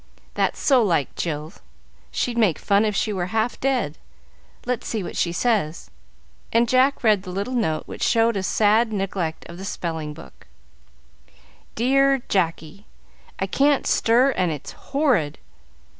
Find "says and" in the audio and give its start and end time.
5.31-6.67